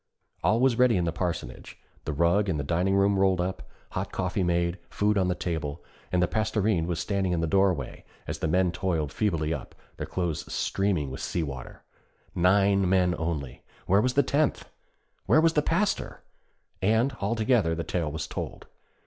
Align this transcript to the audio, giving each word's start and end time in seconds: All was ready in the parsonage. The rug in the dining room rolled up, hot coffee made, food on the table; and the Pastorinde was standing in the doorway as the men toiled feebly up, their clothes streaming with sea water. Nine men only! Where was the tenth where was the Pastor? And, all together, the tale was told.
All 0.43 0.59
was 0.59 0.79
ready 0.79 0.97
in 0.97 1.05
the 1.05 1.11
parsonage. 1.11 1.77
The 2.05 2.11
rug 2.11 2.49
in 2.49 2.57
the 2.57 2.63
dining 2.63 2.95
room 2.95 3.19
rolled 3.19 3.39
up, 3.39 3.69
hot 3.91 4.11
coffee 4.11 4.41
made, 4.41 4.79
food 4.89 5.15
on 5.15 5.27
the 5.27 5.35
table; 5.35 5.83
and 6.11 6.23
the 6.23 6.27
Pastorinde 6.27 6.87
was 6.87 6.99
standing 6.99 7.33
in 7.33 7.39
the 7.39 7.45
doorway 7.45 8.03
as 8.25 8.39
the 8.39 8.47
men 8.47 8.71
toiled 8.71 9.13
feebly 9.13 9.53
up, 9.53 9.75
their 9.97 10.07
clothes 10.07 10.51
streaming 10.51 11.11
with 11.11 11.21
sea 11.21 11.43
water. 11.43 11.83
Nine 12.33 12.89
men 12.89 13.13
only! 13.19 13.61
Where 13.85 14.01
was 14.01 14.15
the 14.15 14.23
tenth 14.23 14.67
where 15.27 15.39
was 15.39 15.53
the 15.53 15.61
Pastor? 15.61 16.21
And, 16.81 17.15
all 17.19 17.35
together, 17.35 17.75
the 17.75 17.83
tale 17.83 18.11
was 18.11 18.25
told. 18.25 18.65